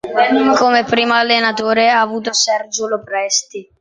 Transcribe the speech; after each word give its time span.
Come 0.57 0.83
primo 0.83 1.13
allenatore 1.13 1.91
ha 1.91 2.01
avuto 2.01 2.33
Sergio 2.33 2.87
Lo 2.87 3.03
Presti. 3.03 3.69